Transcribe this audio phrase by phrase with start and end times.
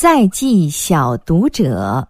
[0.00, 2.08] 在记小读者，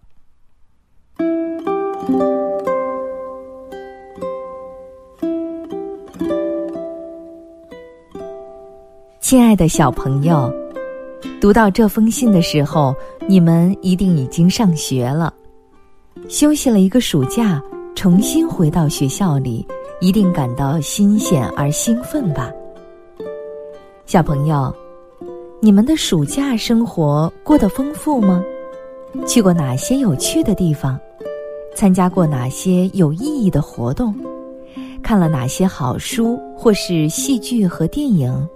[9.21, 10.49] 亲爱的小朋友，
[11.41, 12.95] 读到这封信的时候，
[13.27, 15.35] 你们一定已经上学了，
[16.29, 17.61] 休息了一个暑假，
[17.97, 19.67] 重新回到学校里，
[20.01, 22.53] 一定感到新鲜而兴奋吧，
[24.07, 24.73] 小朋友。
[25.63, 28.43] 你们的暑假生活过得丰富吗？
[29.27, 30.99] 去过哪些有趣的地方？
[31.75, 34.15] 参加过哪些有意义的活动？
[35.03, 38.49] 看了哪些好书或是戏剧和电影？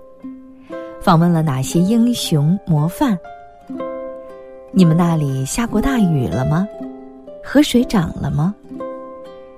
[1.03, 3.19] 访问了哪些英雄模范？
[4.73, 6.67] 你们那里下过大雨了吗？
[7.45, 8.55] 河水涨了吗？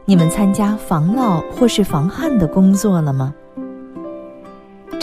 [0.04, 3.32] 你们参加防涝或是防旱的工作了吗？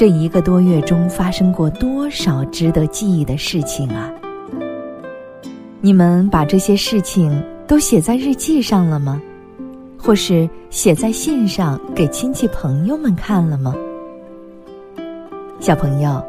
[0.04, 4.12] 这一个多月中发生过多少值得记忆的事情啊？
[5.80, 9.22] 你们把这些事情都写在日记上了吗？
[9.98, 13.74] 或是写在信上给亲戚朋友们看了吗？
[15.62, 16.22] 小朋友，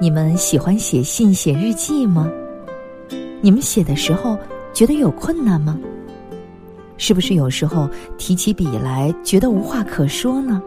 [0.00, 2.30] 你们喜欢写信写日记吗？
[3.40, 4.38] 你们写的时候
[4.72, 5.76] 觉得有困难吗？
[6.96, 10.62] 是不是有时候提起笔来觉得无话可说呢？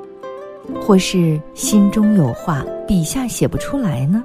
[0.81, 4.21] 或是心中有话，笔下写不出来呢；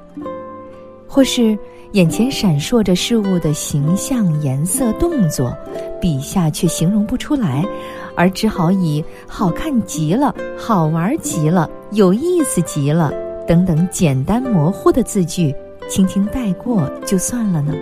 [1.09, 1.59] 或是
[1.93, 5.55] 眼前闪烁着事物的形象、颜色、动作，
[6.01, 7.65] 笔下却形容不出来，
[8.15, 13.13] 而只好以“好看极了”“好玩极了”“有意思极了”
[13.47, 15.55] 等等简单模糊的字句，
[15.89, 17.75] 轻轻带过就算了呢？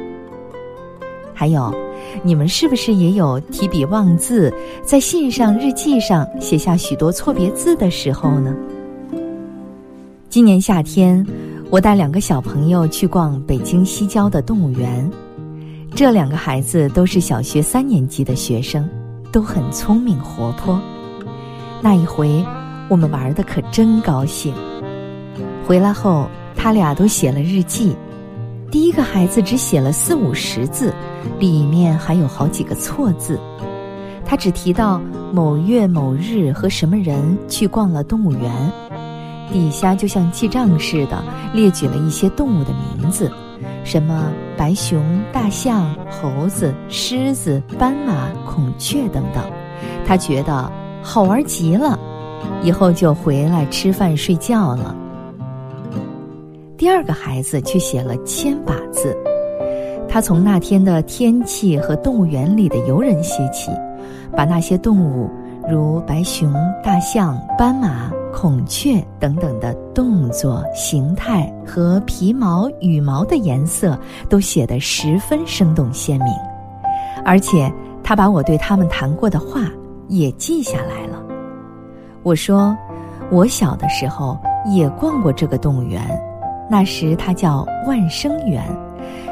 [1.41, 1.74] 还有。
[2.22, 4.52] 你们是不是也有提笔忘字，
[4.84, 8.55] 在信上、日记上写下许多错别字的时候呢？
[10.28, 11.27] 今年夏天，
[11.70, 15.10] 我带两个小朋友去逛北京西郊的动物园。
[15.94, 18.86] 这两个孩子都是小学三年级的学生，
[19.32, 20.78] 都很聪明活泼。
[21.80, 22.44] 那一回，
[22.91, 24.53] 我们玩的可真高兴。
[25.66, 27.97] 回来后，他俩都写了日记。
[28.70, 30.94] 第一个孩子只写了四五十字，
[31.41, 33.38] 里面还有好几个错字。
[34.25, 35.00] 他只提到
[35.32, 38.72] 某月某日和什么人去逛了动物园，
[39.53, 41.20] 底下就像记账似的
[41.53, 43.28] 列举了一些动物的名字，
[43.82, 49.42] 什么白熊、大象、猴子、狮子、斑马、孔雀等等。
[50.06, 50.70] 他觉得
[51.03, 51.98] 好玩极了，
[52.62, 54.94] 以后就回来吃饭睡觉了。
[56.80, 59.14] 第二个孩子却写了千把字，
[60.08, 63.70] 他从那天的天气和动物园里的游人写起，
[64.34, 65.28] 把那些动物，
[65.68, 66.50] 如白熊、
[66.82, 76.32] 大象、斑马、孔雀等等的动作、形态和皮毛、羽毛的颜色都写得十分生动鲜明，
[77.26, 77.70] 而且
[78.02, 79.70] 他把我对他们谈过的话
[80.08, 81.22] 也记下来了。
[82.22, 82.74] 我说，
[83.30, 86.00] 我小的时候也逛过这个动物园。
[86.70, 88.64] 那时它叫万生园，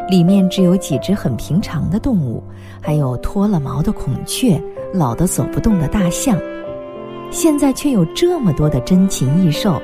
[0.09, 2.43] 里面只有几只很平常的动物，
[2.81, 4.61] 还有脱了毛的孔雀、
[4.93, 6.37] 老的走不动的大象。
[7.31, 9.81] 现在却有这么多的珍禽异兽，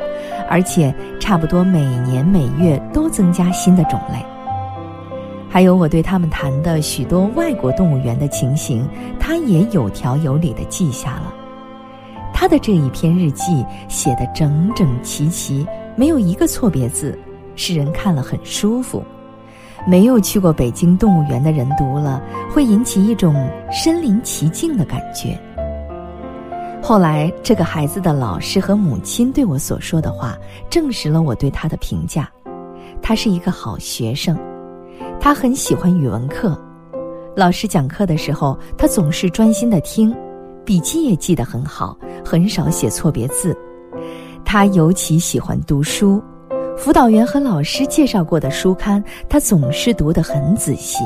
[0.48, 4.18] 而且差不多每年每月都增加新的种类。
[5.48, 8.84] 还有我对他们谈的许多外国动物园的情形，
[9.20, 11.32] 他也有条有理的记下了。
[12.32, 15.64] 他的这一篇日记写得整整齐齐，
[15.94, 17.16] 没有一个错别字。
[17.56, 19.02] 使人看了很舒服，
[19.86, 22.22] 没有去过北京动物园的人读了，
[22.52, 23.34] 会引起一种
[23.70, 25.38] 身临其境的感觉。
[26.82, 30.36] 后来，这个孩子的老师和母亲对我所说的话，
[30.68, 32.30] 证实了我对他的评价：
[33.00, 34.38] 他是一个好学生，
[35.18, 36.60] 他很喜欢语文课，
[37.34, 40.14] 老师讲课的时候，他总是专心的听，
[40.62, 43.56] 笔记也记得很好，很少写错别字。
[44.44, 46.22] 他尤其喜欢读书。
[46.76, 51.04] 辅导员和老师介绍过的书刊，他总是读得很仔细，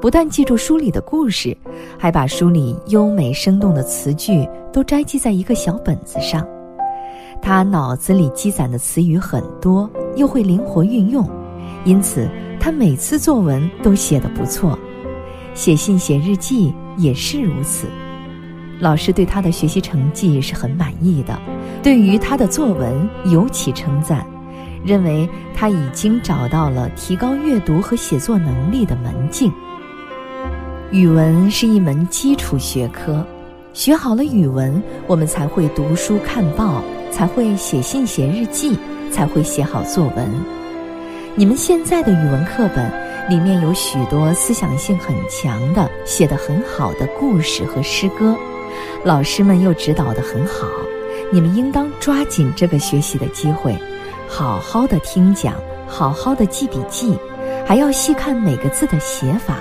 [0.00, 1.56] 不但记住书里的故事，
[1.98, 6.46] 还把书里优美生动的词句都摘记在一个小本子上。
[7.42, 11.28] 他脑子里积攒的词语很多，又会灵活运用，
[11.84, 14.78] 因此他每次作文都写得不错，
[15.54, 17.86] 写信写日记也是如此。
[18.80, 21.38] 老师对他的学习成绩是很满意的，
[21.82, 24.24] 对于他的作文尤其称赞。
[24.84, 29.52] 认为他已经找到了提高阅读和写作能力的门径。
[30.90, 33.26] 语文是一门基础学科，
[33.72, 38.78] 学好了语文，我们才会读书看报，才会写信写日记，
[39.10, 40.30] 才会写好作文。
[41.34, 42.92] 你们现在的语文课本
[43.28, 48.36] 里面有许多思想性很强的、写得很好的故事和诗歌，
[49.02, 50.68] 老师们又指导得很好。
[51.32, 53.76] 你们应当抓紧这个学习的机会，
[54.36, 55.54] 好好的听讲，
[55.86, 57.16] 好好的记笔记，
[57.64, 59.58] 还要细看每个字的写法。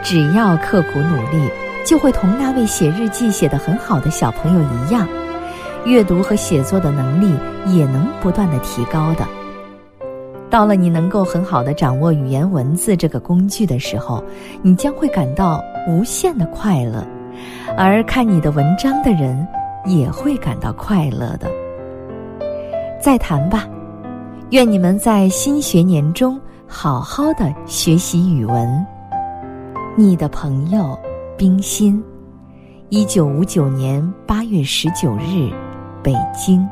[0.00, 1.50] 只要刻苦努力，
[1.84, 5.08] 就会同那位写日记写得很好的小朋友一样，
[5.84, 7.36] 阅读和写作的能力
[7.66, 9.26] 也能不断的提高的。
[10.48, 14.22] 到了你能够很好的掌握语言文字这个工具的时候，
[14.62, 17.04] 你将会感到无限的快乐，
[17.76, 19.44] 而看你的文章的人。
[19.86, 21.46] 也会感到快乐的。
[23.04, 23.68] 再谈吧，
[24.48, 28.86] 愿你们在新学年中好好的学习语文。
[29.94, 30.98] 你的朋友
[31.36, 32.02] 冰心，
[32.88, 35.52] 一九五九年八月十九日，
[36.02, 36.66] 北京。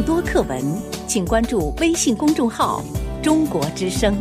[0.00, 0.64] 更多课文，
[1.06, 2.82] 请关注微信公众号
[3.22, 4.16] “中国之声”。